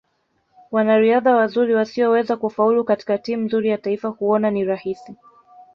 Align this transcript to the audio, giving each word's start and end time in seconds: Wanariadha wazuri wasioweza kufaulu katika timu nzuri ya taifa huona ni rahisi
Wanariadha 0.71 1.35
wazuri 1.35 1.73
wasioweza 1.75 2.37
kufaulu 2.37 2.83
katika 2.83 3.17
timu 3.17 3.43
nzuri 3.45 3.69
ya 3.69 3.77
taifa 3.77 4.07
huona 4.07 4.51
ni 4.51 4.65
rahisi 4.65 5.15